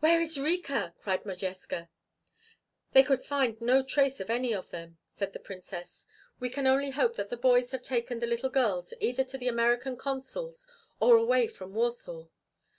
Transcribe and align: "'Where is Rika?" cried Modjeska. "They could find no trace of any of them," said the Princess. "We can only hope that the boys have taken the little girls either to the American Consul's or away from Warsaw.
"'Where 0.00 0.22
is 0.22 0.40
Rika?" 0.40 0.94
cried 1.02 1.26
Modjeska. 1.26 1.90
"They 2.92 3.02
could 3.02 3.22
find 3.22 3.60
no 3.60 3.82
trace 3.82 4.20
of 4.20 4.30
any 4.30 4.54
of 4.54 4.70
them," 4.70 4.96
said 5.18 5.34
the 5.34 5.38
Princess. 5.38 6.06
"We 6.40 6.48
can 6.48 6.66
only 6.66 6.92
hope 6.92 7.16
that 7.16 7.28
the 7.28 7.36
boys 7.36 7.72
have 7.72 7.82
taken 7.82 8.20
the 8.20 8.26
little 8.26 8.48
girls 8.48 8.94
either 9.00 9.22
to 9.24 9.36
the 9.36 9.48
American 9.48 9.98
Consul's 9.98 10.66
or 10.98 11.18
away 11.18 11.46
from 11.46 11.74
Warsaw. 11.74 12.28